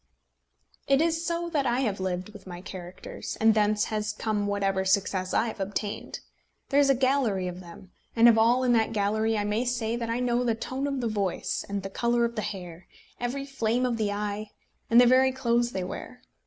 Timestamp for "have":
1.81-1.99, 5.45-5.59